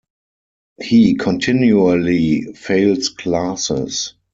[0.81, 4.15] He continually fails classes.